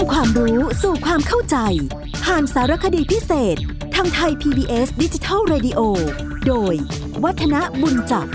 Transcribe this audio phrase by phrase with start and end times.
[0.00, 1.56] ำความรู้สู่ความเข้าใจ
[2.24, 3.56] ผ่านสารคดีพิเศษ
[3.94, 5.80] ทางไทย PBS ดิจิทัล Radio
[6.46, 6.74] โดย
[7.24, 8.26] วัฒนบุญจับ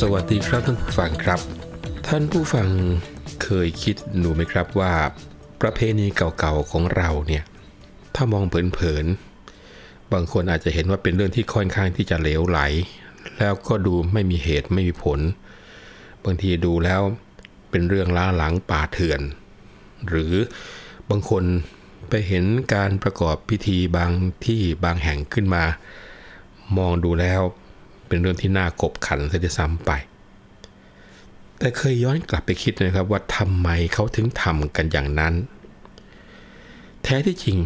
[0.00, 1.40] สวัสดีครับท่านผู้ฟังครับ
[2.08, 2.68] ท่านผู้ฟัง
[3.42, 4.94] เคยคิดหนูไหมครับว่า
[5.62, 7.44] ประเพณีเก่าๆของเราเนี่ย
[8.14, 12.60] ถ้ามองเผินๆ บางคนอาจจะเห็นว่าเป็นเรื่องที่ค่อนข้างที่จะเลวไหล
[13.38, 15.20] แล้วก็ดูไม่มีเหตุไม่มีผล
[16.24, 17.02] บางทีดูแล้ว
[17.70, 19.20] เป็นเรื่องล้าหลังป่าเถื่อน
[20.08, 20.32] หรือ
[21.10, 21.44] บางคน
[22.08, 24.10] ไปเห็นการประกอบพิธีบาง
[24.46, 25.64] ที่บางแห่งขึ้นมา
[26.78, 27.40] มองดูแล้ว
[28.08, 29.90] เป็นเรื่องที่น่ากบขันซะด้วยซ้ำไป
[31.58, 35.34] แต่เคยย้อนกลับไปคิดนะครับว่าทำไมเขาถึงทำกันอย่างนั้น
[37.02, 37.58] แท้ที่จริง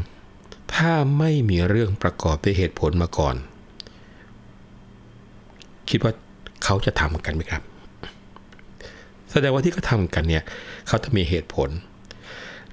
[0.75, 3.37] ถ้าไม่มีเรื่องประกอบด้วยเหตุผลมาก่อน
[5.91, 6.13] คิดว่า
[6.65, 7.63] เขาจะทำกันไหมครับ
[9.31, 10.45] แสดงว่าที่เขาทำกันเนี่ย
[10.87, 11.71] เขาจะมีเหตุผล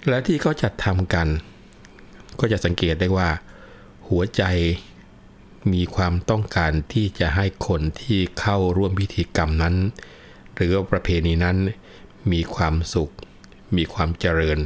[0.08, 1.28] และที่เขาจัดทำกัน
[2.40, 3.30] ก็จะสังเกตได้ว่า
[4.10, 4.44] หัวใจ
[5.74, 9.76] มีความต้องการที่จะให้คนที่เข้าร่วมพิธีกรรมนั้น
[10.56, 11.58] หรือประเพณีนั้น
[12.32, 13.14] มีความสุข
[13.78, 14.60] มีความเจริญ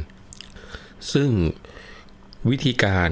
[1.12, 1.30] ซึ่ง
[2.48, 3.10] วิธีการ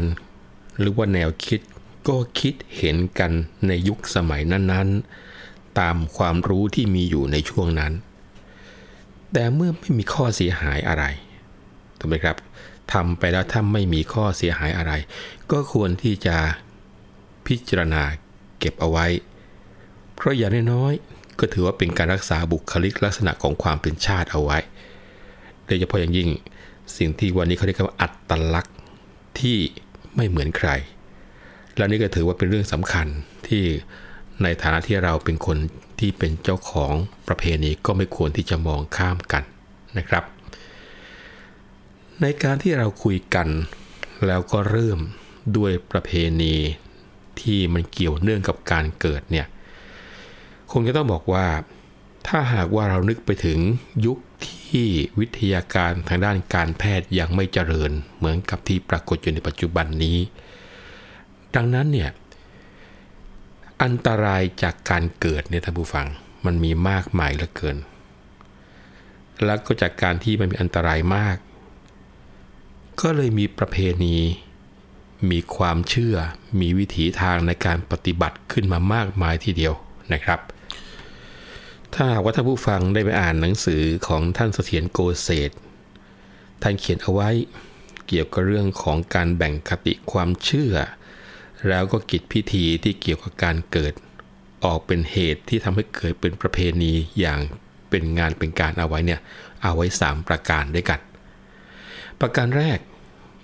[0.78, 1.60] หรือว่าแนวคิด
[2.08, 3.32] ก็คิดเห็นกัน
[3.66, 7.92] ในยุคสมัยนั้นๆ ตามความรู้ที่มีอยู่ในช่วงนั้น
[9.32, 11.04] แต่เมื่อไม่มีข้อเสียหายอะไร
[11.98, 12.36] ถูกไหมครับ
[12.92, 14.92] ทำไปแล้วถ้าไม่มีข้อเสียหายอะไร
[15.50, 16.36] ก็ควรที่จะ
[17.46, 18.02] พิจารณา
[18.58, 19.06] เก็บเอาไว้
[20.14, 24.58] เพราะอย่างน้อยๆก็ถือว่าเป็นการรักษาบุคลิกลักษณะของความเป็นชาติเอาไว้
[25.66, 26.28] โดยเฉพาะอย่างยิ่ง
[26.96, 28.76] สิ่งที่วันนี้เขาเรียกว่าอัตลักษณ์
[29.40, 29.56] ที่
[30.16, 30.70] ไม่เหมือนใคร
[31.76, 33.06] และนี่ก็ถือว่าเป็นเรื่องสำคัญ
[33.48, 33.62] ที่
[34.42, 35.58] ในฐานะที่เราเป็นคน
[36.00, 36.94] ที่เป็นเจ้าของ
[37.28, 39.42] ประเพณีก็ไม่ควรที่จะมองข้ามกัน
[39.98, 40.24] นะครับ
[42.20, 43.48] ในการที่เราคุยกัน
[44.26, 44.98] แล้วก็เริ่ม
[45.56, 46.10] ด้วยประเพ
[46.40, 46.54] ณี
[47.40, 49.46] ที่มันเกี่ยวเนื่องกับการเกิดเนี่ย
[50.72, 51.46] คงจะต้องบอกว่า
[52.26, 53.58] ถ้าหากว่าเรานึกไปถึง
[54.06, 54.88] ยุคที่
[55.18, 60.18] วิทยาการทางด้านการแพทย์ยังไม่เจริญเหมือนกับที่ปรากฏอยู่ในปัจจุบันนี้
[61.56, 62.10] ดังนั้นเนี่ย
[63.82, 66.06] อันตรายจากการเกิดเนี่ยท่านผู้ฟัง
[66.46, 67.76] มันมีมากมายเหลือเกิน
[69.44, 71.36] แล้วก็จากการที่มันมีอันตรายมาก
[73.00, 74.16] ก็เลยมีประเพณี
[75.30, 76.16] มีความเชื่อ
[76.60, 79.74] มีวิถีทางในการปฏิบัติขึ้นมามากมายทีเดียว
[80.12, 80.40] นะครับ
[81.94, 85.50] ถ้าหากว่าท่านผู้ฟังได้ไปอ่านหนังสือของท่านเสถียรโกเศษ
[86.62, 87.30] ท่านเขียนเอาไว้
[88.06, 90.74] เกี่ยวกับเรื่องของการแบ่งคติความเชื่อ
[91.68, 93.92] แล้วก็กิจพิธีที่เกี่ยวกับการเกิด
[94.64, 97.38] ออกเป็นเหตุที่ทำให้เกิดเป็นประเพณีอย่าง
[97.90, 99.20] เป็นงานเป็นการเอาไว้เนี่ย
[99.62, 101.00] เอาไว้ 3 ประการด้วยกัน
[102.20, 102.78] ประการแรก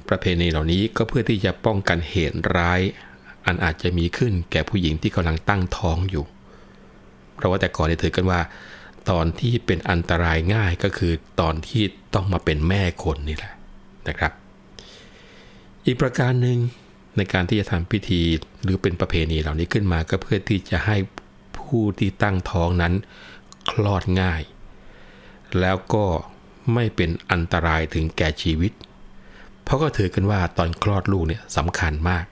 [0.09, 2.81] ประเพณีเหล่านี้ก็เพื่อที่จะป้องกันเหตุร้าย
[3.47, 6.25] อันอาจจะมีขึ้นแก่ผู้หญิงที่กำลังตั้งท้องอยู่
[7.35, 8.41] เพราะว่าแต่ก่อนเนี่ยถือกันว่า
[9.11, 11.83] ตอนที่เป็นอันตรายง่ายก็คือตอนที่
[12.15, 13.53] ต้องมาเป็นแม่คนนี่แหละ
[14.09, 14.33] นะครับ
[15.87, 16.59] อีกประการหนึ่ง
[17.17, 18.21] ในการที่จะทำพิธี
[18.63, 20.97] หรือเป็นประเพณีเหล่านี้ขึ้นมาก็เพื่อที่จะให้
[21.59, 22.95] ผู้ที่ตั้งท้องนั้น
[23.71, 24.43] คลอดง่าย
[25.61, 26.05] แล้วก็
[26.75, 28.73] ไม่เป็นอันตรายถึงแก่ชีวิต
[29.63, 32.25] เพราะก็ถือกันว่าตอนคลอดลูกเนี่ยสำคัญมาก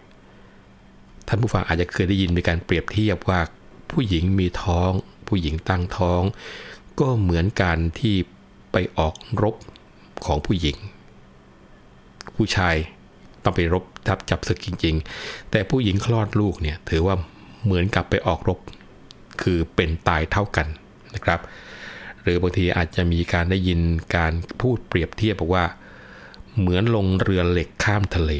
[1.26, 3.40] ท่านผู้ฟังอาจจะเคยได้ยินมีการเปรียบเทียบว่า
[3.90, 4.90] ผู้หญิงมีท้อง
[5.28, 6.22] ผู้หญิงตั้งท้อง
[7.00, 8.16] ก็เหมือนการที่
[8.72, 9.54] ไปออกรบ
[10.26, 10.76] ของผู้หญิง
[12.36, 12.76] ผู้ชาย
[13.44, 17.16] ต้องไปรบทับจับศึกจริง ๆ แต่ผู้หญิงคลอดลูกเนี่ยถือว่า
[17.64, 18.58] เหมือนกับไปออกรบ
[19.42, 20.66] คือเป็นตายเท่ากัน
[21.14, 21.40] นะครับ
[22.22, 23.80] หรือบางทีอาจจะมีการได้ยิน
[24.16, 25.64] การพูดเปรียบเทียบบอกว่า
[26.58, 28.32] เหมือนลงเรือเหล็กข้ามทะเล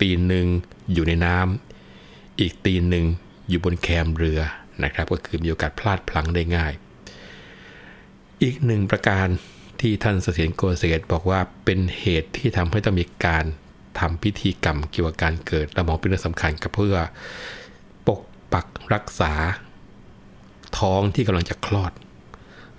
[0.00, 0.46] ตีนหนึ่ง
[0.92, 3.06] อยู่ในน้ำอีกตีนหนึ่ง
[3.48, 4.40] อยู่บนแคมเรือ
[4.84, 6.72] นะครับ ก็คือมีโอกาสพลาดพลั้งได้ง่าย
[8.42, 9.26] อีกหนึ่งประการ
[9.80, 13.44] ที่ท่านเสถียรโกเศษบอกว่าเป็นเหตุที่ทำให้ต้องมีการ
[13.98, 16.96] ทำพิธีกรรมเกี่ยวกับการเกิด เรามองเป็นเรื่องสำคัญกับเพื่อ
[18.06, 18.20] ปก
[18.52, 19.32] ปักรักษา
[20.78, 21.92] ท้องที่กำลังจะคลอด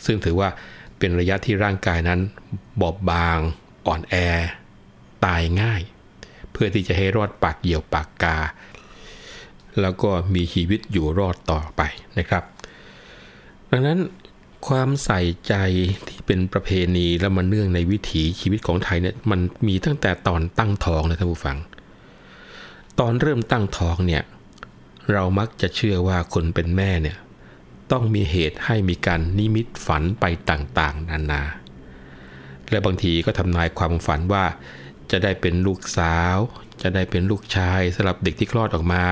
[0.05, 0.49] ซึ่งถือว่า
[0.97, 2.19] เป็นระยะที่ร่างกายนั้น
[2.81, 3.37] บอบบาง
[3.87, 4.15] อ่อนแอ
[5.25, 5.81] ตายง่าย
[6.51, 8.37] เพื่อที่จะให้รอดปากเหี่ยวปากกา
[9.81, 11.81] แล้วก็มีชีวิตอยู่รอดต่อไป
[12.19, 12.43] นะครับ
[13.71, 13.99] ดังนั้น
[14.67, 15.53] ความใส่ใจ
[16.07, 21.57] ที่เป็นประเพณีและมันเนื่องในวิถีชีวิตของไทยเนี่ยมันมีตั้งแต่ตอนตั้งท้องนะท่านผู้ฟัง
[22.99, 24.23] ตอนเริ่มตั้งท้องเนี่ย
[25.11, 27.17] เรามักจะเชื่อว่าคนเป็นแม่เนี่ย
[27.91, 31.43] ต้องมีเหตุให้มีการนิมิตฝันไปต่างๆ นานา
[32.69, 34.45] และบางทีก็ทำนายความฝันว่า
[35.11, 36.37] จะได้เป็นลูกสาว
[36.81, 39.03] จะได้เป็นลูกชายสำหรับเด็กที่คลอดออกมา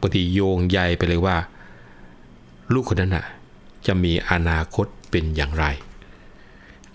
[0.00, 1.36] บางทีโยงใยไปเลยว่า
[2.74, 3.26] ลูกคนนั้นน่ะ
[3.86, 5.66] จะมีอนาคตเป็นอย่างไร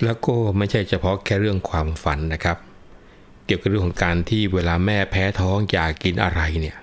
[0.04, 2.58] แล้วก็ไม่ใช่เฉพาะแค่เรื่องความฝันนะครับ
[3.46, 6.78] เกี่ยวกับเรื่องของการที่เวลาแม่แพ้ท้องอยากกินอะไรเนี่ย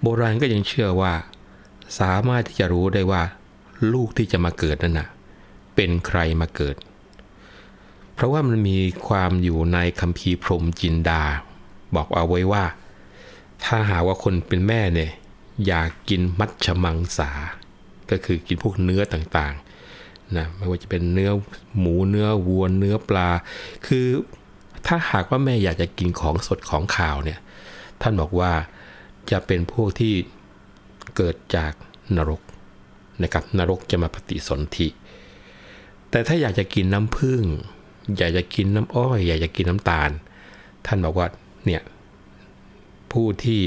[0.00, 1.12] โบราณก็ยังเชื่อว่า
[2.00, 3.22] สามารถที่จะรู้ได้ว่า
[3.92, 5.08] ลูกที่จะมาเกิดนั้นนะ
[5.74, 6.76] เป็นใครมาเกิด
[8.14, 8.78] เพราะว่ามันมี
[9.08, 11.22] ความอยู่ในคัมภีร์พรหมจินดา
[11.94, 12.64] บอกเอาไว้ว่า
[13.64, 15.10] ถ้าหาว่าคนเป็นแม่เนี่ย
[15.66, 17.30] อยากกินมัชมังสา
[18.10, 21.30] ก็คือกินพวกเนื้อต่างๆนะไม่ว่าจะเป็นเนื้อ
[21.78, 23.28] หมูเนื้อวัวเนื้อปลา
[23.86, 24.06] คือ
[24.86, 27.38] ถ้าหากว่าแม่อยากจะกินของสดของข่าวเนี่ย
[28.00, 28.52] ท่านบอกว่า
[29.30, 30.14] จะเป็นพวกที่
[31.16, 31.72] เกิดจาก
[32.16, 32.42] นรก
[33.22, 34.88] นะครับนรกจะมาปฏิสนธิ
[36.10, 37.42] แต่ถ้าอยากจะกินน้ำผึ้ง
[38.16, 40.10] อยากจะกินน้ำอ้อย อยากจะกินน้ำตาล
[40.86, 41.26] ท่านบอกว่า
[41.66, 41.82] เนี่ย
[43.12, 43.60] ผู้ที่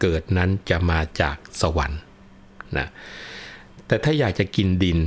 [0.00, 2.00] เกิดนั้นจะมาจากสวรรค์
[2.78, 2.86] นะ
[3.86, 4.98] แต่ถ้าอยากจะกินดิน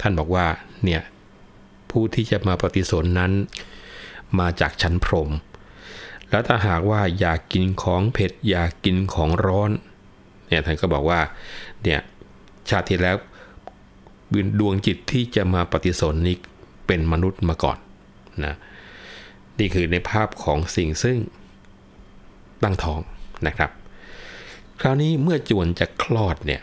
[0.00, 0.46] ท่านบอกว่า
[0.84, 1.02] เนี่ย
[1.90, 3.32] ผู้ที่จะมาปฏิสนนั้น
[4.38, 5.30] มาจากชั้นพรม
[6.30, 9.70] แล้วถ้าหากว่าอยากกินของเผ็ดอยากกินของร้อน
[10.48, 11.20] เนี่ยท่านก็บอกว่า
[11.82, 12.00] เนี่ย
[12.68, 13.16] ชาติที่แล้ว
[14.60, 16.36] ดวงจิตที่จะมาปฏิสนนี้
[16.86, 17.78] เป็นมนุษย์มาก่อน
[18.44, 18.54] นะ
[19.58, 21.16] นี่คือในภาพของสิ่งซึ่ง
[22.62, 23.00] ตั้งท้อง
[23.46, 23.70] นะครับ
[24.80, 26.62] คราวนี้เมื่อจวนจะคลอดเนี่ย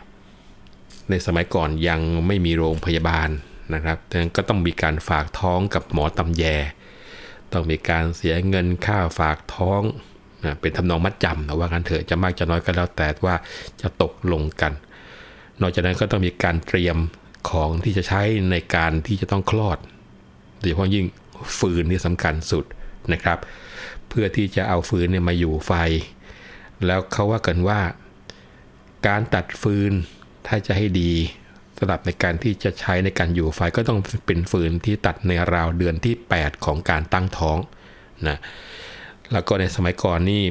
[1.10, 3.30] ในสมัยก่อนยังไม่มีโรงพยาบาล
[3.74, 6.44] นะครับดังนั้นก็ต้องมีการฝากท้องกับหมอตำแย
[7.54, 9.82] ต้องมีการเสียเงินค่าฝากท้อง
[10.44, 13.36] นะเป็นทำนองมัดจำนะว่ากันเถอะจะมากจะน้อยก็แล้วแต่ว่า
[13.82, 14.74] จะตกลงกัน
[15.62, 16.98] นอกจากนั้นก็ต้องมีการเตรียม
[17.50, 18.22] ของที่จะใช้
[18.52, 19.78] ในการที่จะต้องคลอด
[20.60, 21.06] โดยเฉพาะยิ่ง
[21.58, 22.66] ฟืนนี่สำคัญสุด
[23.14, 23.38] นะครับ
[24.08, 25.72] เพื่อที่จะเอาฟืนเนี่ยมาอยู่ไฟ
[26.86, 27.80] แล้วเขาว่ากันว่า
[29.08, 29.94] การตัดฟืน
[30.48, 31.12] ถ้าจะให้ดี
[31.78, 37.57] สำหรับในการที่จะใช้ในการอยู่ไฟก็ต้องเป็นฟืนที่ตัดในราวเดือนที่ 8 ของการตั้งท้อง
[38.28, 38.38] นะ
[39.34, 40.44] แล้วก็ในสมัยก่อนนี่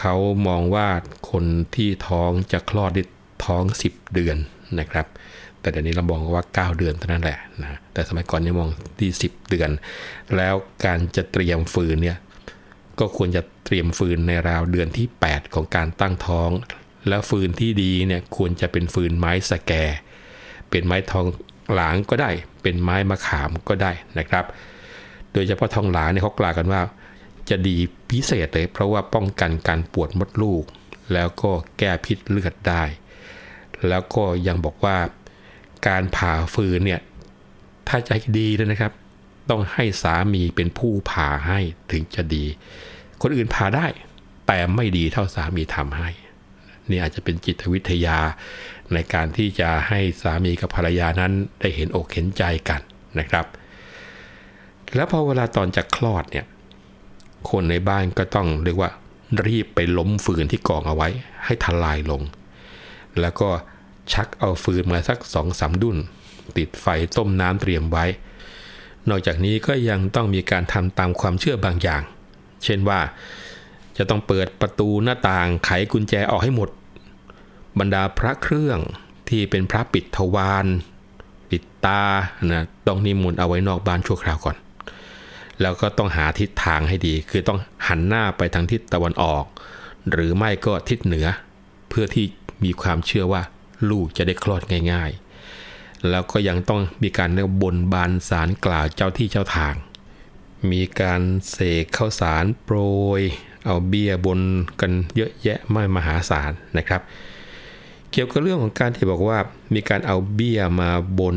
[0.00, 0.14] เขา
[0.48, 0.88] มองว่า
[1.30, 1.44] คน
[1.74, 3.06] ที่ท้องจะคลอดที่
[3.46, 4.36] ท้อง 10 เดือน
[4.78, 5.06] นะครับ
[5.60, 8.70] แต่เดี๋ยวนี้เรามองว่า 9 เดือนเท่านั้นแหละนะแต่สมัยก่อนนี่มอง
[9.00, 9.70] ที่ 10 เดือน
[10.36, 12.18] แล้วการจะเตรียมฟืนเนี่ย
[12.98, 16.50] ก็ควรจะเตรียมฟืนในราวเดือนที่ 8 ของการตั้งท้อง
[17.08, 19.72] แล้วฟืนที่ดีเนี่ยควรจะเป็นฟืนไม้สแก
[20.70, 21.26] เป็นไม้ทอง
[21.74, 22.30] หลางก็ได้
[22.62, 24.44] เป็นไม้มะขามก็ได้นะครับ
[25.32, 26.82] โดยเฉพาะทองหลางเนี่ยเขากล่าวกันว่า
[27.50, 27.76] จะดี
[28.10, 30.64] พิเศษเลย เพราะว่าป้องกันการปวดมดลูก
[31.12, 32.82] แล้วก็แก้พิษเลือดได้
[33.88, 34.98] แล้วก็ยังบอกว่า
[35.88, 37.00] การผ่าฟืนเนี่ย
[37.88, 38.92] ถ้าจะให้ดีเลยนะครับ
[39.50, 41.58] ต้องให้สามีเป็นผู้ผ่าให้
[41.92, 42.44] ถึงจะดี
[43.22, 43.86] คนอื่นผ่าได้
[44.46, 46.08] แต่ไม่ดีเท่าสามีทำให้
[46.90, 48.18] นี่อาจจะเป็นจิตวิทยา
[48.92, 52.80] ในการที่จะให้สามีกับภรรยานั้นได้เห็นอกเห็นใจกัน
[53.18, 53.46] นะครับ
[54.94, 56.46] แล้วพอเวลาตอนจะคลอดเนี่ย
[57.50, 58.90] คนในบ้านก็ต้องเรียกว่า
[59.46, 61.08] รีบไปล้มฟืนที่กองเอาไว้
[61.44, 62.22] ให้ทลายลง
[63.20, 63.48] แล้วก็
[64.12, 65.98] ชักเอาฟืนมาสักสองสามดุน
[66.56, 68.04] ติดไฟต้มน้ำเตรียมไว้
[69.08, 72.02] นอกจากนี้ก็ยังต้องมีการทำตามความเชื่อบางอย่าง
[72.64, 73.00] เช่นว่า
[73.98, 76.70] จะต้องเปิดประตูหน้าต่างไขกุญแจออกให้หมด
[77.78, 78.78] บรรดาพระเครื่อง
[79.28, 80.66] ที่เป็นพระปิดทวาร
[81.50, 82.02] ปิดตา
[82.50, 84.56] นะต้องนิมนต์เอาไว้นอกบ้านชั่วคราวก่อน
[85.60, 89.44] แล้วก็ต้องหาทิศทางให้ดี คือต้องหันหน้าไปทางทิศตะวันออก
[90.10, 91.26] หรือไม่ก็ทิศเหนือ
[91.88, 92.24] เพื่อที่
[92.64, 93.42] มีความเชื่อว่า
[93.90, 94.62] ลูกจะได้คลอด
[94.92, 99.74] ง่ายๆ แล้วก็ยังต้องมีการเรียกบนบานสารกล่าวเจ้าที่เจ้าทาง
[100.70, 102.78] มีการเสกข้าวสารโปร
[103.18, 103.22] ย
[103.66, 104.40] เอาเบียบน
[104.80, 107.00] กันเยอะแยะไม่มหาศาลนะครับ
[108.12, 109.38] เกี่ยวกับเรื่องของการที่บอกว่า
[109.74, 111.36] มีการเอาเบียมาบน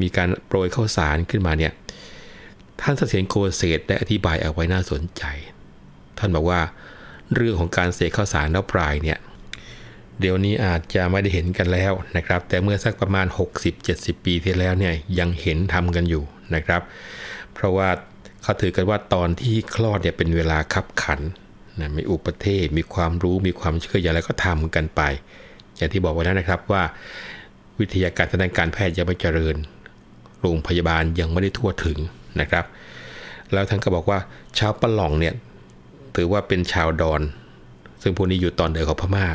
[0.00, 1.72] มีการโปรยข้าวสารขึ้นมาเนี่ย
[2.80, 5.24] ท่านเสถียรโกเศษได้อธิบายเอาไว้น่าสนใจ
[6.18, 6.60] ท่านบอกว่า
[7.34, 9.18] เรื่องของการเสกข้าวสารแล้วปลายเนี่ย
[10.20, 13.26] เดี๋ยวนี้อาจจะไม่ได้เห็นกันแล้วนะครับ แต่เมื่อสักประมาณ
[13.76, 16.82] 60-70 ปีที่แล้วเนี่ยยังเห็นทำกันอยู่นะครับ
[17.52, 17.88] เพราะว่า
[18.42, 21.20] เขาถือกันว่าตอนที่คลอดเนี่ยเป็นเวลาคับขัน
[21.80, 25.00] นะมีอุปเทศมีความรู้มีความเชื่ออย่างไรก็ทำกันไป
[25.76, 26.82] อย่างที่บอกไว้แล้วนะครับว่า
[27.80, 29.56] วิทยาการทางด้านการแพทย์ยังไม่เจริญ
[30.40, 31.98] โรงพยาบาลยังไม่ได้ทั่วถึง
[32.40, 32.64] นะครับ
[33.52, 34.18] แล้วท่านก็บอกว่า
[34.58, 35.34] ชาวปะหล่องเนี่ย
[36.16, 37.22] ถือว่าเป็นชาวดอน
[38.02, 39.26] ซึ่งพวกนี้อยู่ตอนเหนือของพม่า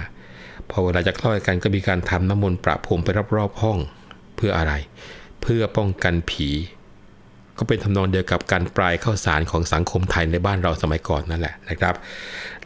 [0.69, 3.77] พอเวลาจะคลอดกันก็มีการทำน้ำมนต์ประพรมไปรอบๆห้อง
[4.35, 4.73] เพื่ออะไร
[5.41, 6.49] เพื่อป้องกันผี
[7.59, 11.95] ก็เป็นทำนองเดียวกับการปลายข้าวสารของสังคมไทยในบ้านเราสมัยก่อนนั่นแหละนะครับ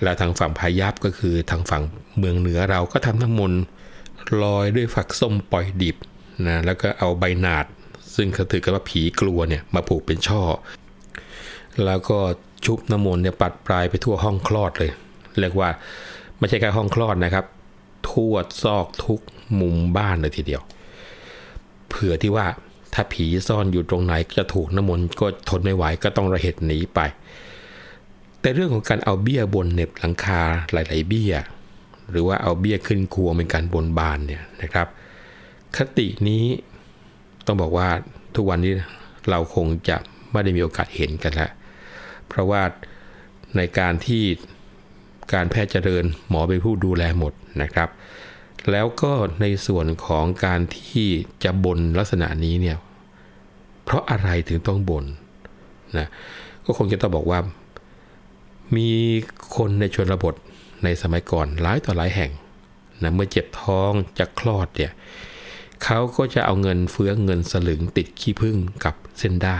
[0.03, 1.83] แล้วทางฝั่งพายัพก็คือทางฝั่ง
[2.17, 3.61] เมืองเหนือเราก็ทำน้ำมนต์
[4.43, 5.97] ลอยด้วยฝักส้มปล่อยดิบ
[6.47, 7.65] นะแล้วก็เอาใบหนาด
[8.15, 10.41] ซึ่งเขาถือกันว่าผีกลัวเนี่ยมาผูกเป็นช่อ
[11.85, 12.19] แล้วก็
[12.65, 14.91] ชุบน้ำมนต์เนี่ยปัดปลายไปทั่วห้องคลอดเลย
[15.39, 15.69] เรียกว่า
[16.39, 17.45] ไม่ใช่แค่ห้องคลอดนะครับ
[18.09, 18.33] ทั่ว
[18.63, 19.19] ซอกทุก
[19.59, 20.61] มุมบ้านเลยทีเดียว
[21.89, 22.45] เผื่อที่ว่า
[22.93, 26.99] ถ้าผีซ่อนอยู่ตรงไหนจะถูกน้ำมนต์ก็ทนไม่ไหวก็ต้องระเหตุหนีไป
[28.41, 31.33] แต่เรื่องของการเอาเบี้ยบนเน็บหลังคาหลาย ๆ เบี้ย
[32.11, 34.87] หรือว่าเอาเบี้ยขึ้นครัวเป็นการบนบานเนี่ยนะครับ
[35.75, 36.43] คตินี้
[37.45, 37.87] ต้องบอกว่า
[38.35, 38.73] ทุกวันนี้
[39.29, 39.97] เราคงจะ
[40.31, 41.51] ไม่ได้มีโอกาสเห็นกันแล้ว
[42.27, 42.61] เพราะว่า
[43.57, 44.23] ในการที่
[45.33, 47.89] การแพทย์เจริญหมอเป็นผู้ดูแลหมดนะครับ
[48.71, 51.07] แล้วก็ในส่วนของการที่
[51.43, 52.77] จะบนลักษณะนี้เนี่ย
[53.83, 55.05] เพราะอะไรถึงต้องบน
[55.97, 56.07] นะ
[56.65, 57.39] ก็คงจะต้องบอกว่า
[58.75, 58.89] มี
[59.55, 60.35] คนในชนบท
[60.83, 62.31] ในสมัยก่อนหลายต่อหลายแห่ง
[63.01, 64.91] นะเมื่อเจ็บท้องจะคลอดเนี่ย
[65.83, 69.59] เขาก็จะเอาเงินเฟื้อเงินสลึงติดขี้ผึ้งกับเส้นได้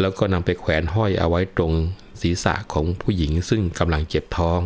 [0.00, 1.72] แล้วก็นำไปแขวนห้อยเอาไว้ตรง
[2.20, 4.60] ศีรษะของผู้หญิงซึ่งกำลังเจ็บท้อง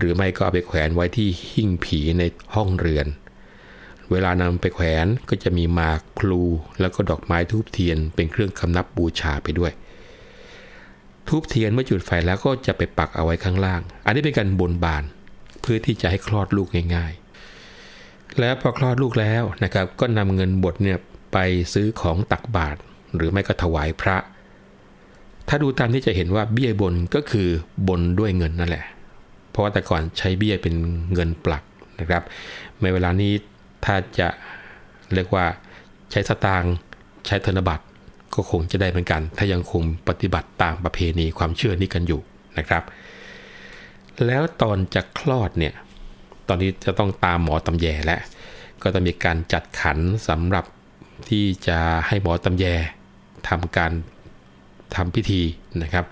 [0.00, 2.22] หรือไม่ก็เอาไปแขวนไว้ที่หิ้งผีใน
[2.54, 3.06] ห้องเรือน
[4.10, 6.42] เวลานำไปแขวนก็จะมีหมากพลู
[6.80, 9.72] แล้วก็ดอกไม้ทูบเทียนเป็นเครื่องคำนับบูชาไปด้วย
[11.28, 15.04] ทูบเทียนเมื่อจุดไฟแล้วก็จะไปปักเอาไว้ข้างล่าง อันนี้เป็นการบนบาน
[15.62, 20.98] เพื่อที่จะให้คลอดลูกง่ายๆ แล้วพอคลอดลูกแล้วนะครับ ก็นำเงินบทเนี่ย
[21.32, 21.38] ไป
[21.72, 22.78] ซื้อของตักบาตร
[23.16, 24.16] หรือไม่ก็ถวายพระ
[25.48, 27.48] ถ้าดูตามที่จะเห็นว่าเบี้ยบนก็คือ
[27.88, 28.84] บนด้วยเงินนั่นแหละ
[29.60, 30.74] ราะว่าแต่ก่อนใช้เบี้ยเป็น
[31.12, 31.62] เงินปลัก
[32.00, 32.22] นะครับ
[32.82, 33.32] ในเวลานี้
[33.84, 34.28] ถ้าจะ
[35.14, 35.44] เรียกว่า
[36.10, 36.74] ใช้สตางค์
[37.26, 37.84] ใช้ธนบัตร
[38.34, 42.20] ก็คงจะได้เหมือนกัน ถ้ายังคงปฏิบัติตามประเพณีความเชื่อนี้กันอยู่
[42.58, 42.82] นะครับ
[44.26, 45.74] แล้วตอนจะคลอดเนี่ย
[46.48, 48.20] ตอนนี้จะต้องตามหมอตำแยแล้ว
[48.82, 49.98] ก็จะมีการจัดขัน
[50.28, 50.64] สำหรับ
[51.28, 52.64] ที่จะให้หมอตำแย
[53.48, 53.92] ทำการ
[54.96, 55.42] ทำพิธี
[55.82, 56.06] นะครับ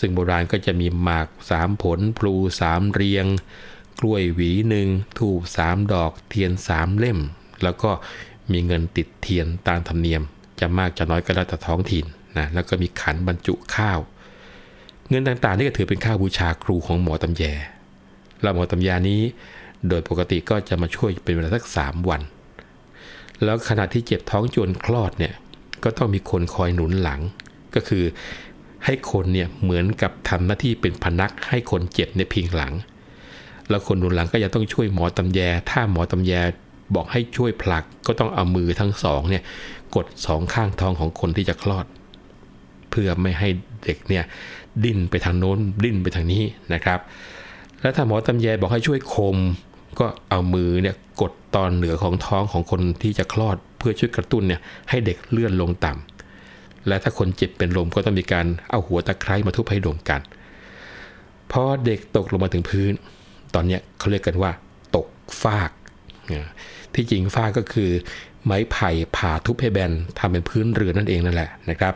[0.00, 3.26] ซึ่งโบราณก็จะมีหมากสามผล พลูสามเรียง
[4.00, 4.88] กล้วยหวีหนึ่ง
[5.20, 7.18] ถูกสามดอก เทียนสามเล่ม
[7.62, 7.90] แล้วก็
[8.52, 10.22] มีเงินติดเทียนตามธรรมเนียม
[10.60, 12.04] จะมากจะน้อยก็แล้วแต่ท้องถิ่น
[12.38, 13.98] นะแล้วก็มีขันบรรจุข้าว
[15.08, 17.42] เงินต่างๆนี่ก็ถือเป็นค่าบูชาครูของหมอตำแย
[18.42, 19.20] แล้วหมอตำยานี้
[19.88, 22.22] โดยปกติก็จะมาช่วยเป็นเวลาสักสามวัน
[23.44, 25.34] แล้วขณะที่เจ็บท้องจนคลอดเนี่ย
[25.84, 27.20] ก็ต้องมีคนคอยหนุนหลัง
[27.74, 28.04] ก็คือ
[28.84, 32.72] ให้คนเนี่ยเหมือนกับทำหน้าที่เป็นพนักให้คนเจ็บในพิงหลัง
[33.68, 36.32] แล้วคนหนุนหลังก็จะต้องช่วยหมอตำแย ถ้าหมอตำแย
[36.94, 39.42] บอกให้ช่วยผลักก็ต้องเอามือทั้งสองเนี่ย
[39.94, 41.86] กดสองข้างท้องของคนที่จะคลอด
[42.90, 43.48] เพื่อไม่ให้
[43.84, 44.24] เด็กเนี่ย
[44.84, 46.44] ดิ้นไปทางโน้นดิ้นไปทางนี้
[46.74, 47.00] นะครับ
[47.80, 49.36] แล้วถ้าหมอตำแยบอกให้ช่วยคม
[49.98, 54.60] ก็เอามือเนี่ยกดตอนเหนือของท้องของคนที่จะคลอด เพื่อช่วยกระตุ้นเนี่ย
[54.90, 56.07] ให้เด็กเลื่อนลงต่ำ
[56.88, 60.20] และถ้าคนเจ็บเป็นลมก็ต้องมีการเอาหัวตะไคร้มาทุบให้ดมกัน
[61.52, 62.92] พอเด็กตกลงมาถึงพื้น
[63.54, 64.50] ตอนนี้เขาเรียกกันว่า
[64.96, 65.06] ตก
[65.42, 65.70] ฟาก
[66.94, 67.90] ที่จริงฟากก็คือ
[68.44, 71.94] ไม้ไผ่ผ่าทุบให้แบนทำเป็นพื้นเรือนนั่นเองนั่นแหละนะครับ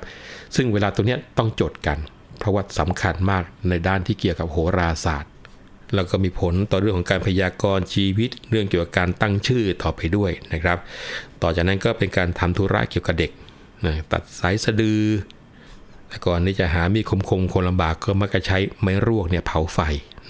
[0.56, 1.98] ซึ่งเวลาตรงนี้ต้องจดกัน
[2.38, 5.32] เพราะว่าสำคัญมากในด้านที่เกี่ยวกับโหราศาสตร์
[5.94, 10.78] แล้วก็มีผลต่อเรื่องของการพยากรณ์ชีวิต เรื่องเกี่ยวกับการตั้งชื่อต่อไปด้วยนะครับ
[11.42, 13.30] ต่อจากนั้นก็เป็นการทำธุระเกี่ยวกับเด็ก
[13.84, 15.02] นะตัดสายสะดือ
[16.08, 19.78] แต่ก่อนนี้จะหามีคมคมคนลำบากก็มักจะใช้ไม้รวกเนี่ยเผาไฟ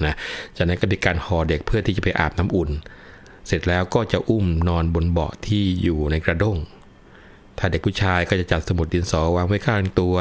[0.04, 0.14] นะ
[0.56, 2.71] จากนั้นก็มีการห่อเด็กเพื่อที่จะไปอาบน้ำอุ่น
[3.47, 6.59] เสร็จแล้วก็จะอุ้มนอนบนเบาะที่อยู่ในกระด้ง
[7.59, 10.14] ถ้าเด็กผู้ชายก็จะจัดสมุดดินสอวางไว้ข้างตัว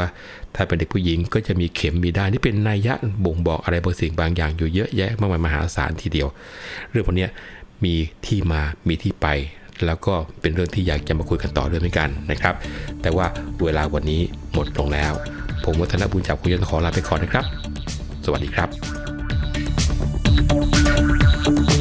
[0.56, 2.96] ถ้าเป็นเด็กผู้หญิงก็จะมีเข็มมีด้านที่เป็นนัยยะ
[3.26, 6.28] บ่งบอกอะไรบางสิ่งบางอย่างอยู่เยอะแยะมากมายมหาศาลทีเดียว
[6.90, 7.28] เรื่องพวกนี้
[7.84, 7.94] มี
[8.26, 9.28] ที่มามีที่ไป
[9.86, 12.56] แล้วก็เป็นเรื่องที่อยากจะมาคุยกันต่อด้วยเหมือนกันนะครับ
[13.02, 13.26] แต่ว่า
[13.64, 14.22] เวลาวันนี้
[14.54, 15.14] หมดลงแล้ว
[15.64, 17.46] ผมวัฒนบุญจากคุยนขอลาไปก่อนนะครับ
[18.26, 18.70] สวัสดีครับ
[21.70, 21.81] ติด